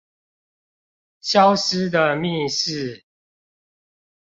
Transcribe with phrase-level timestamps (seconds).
[1.21, 3.05] 消失的密室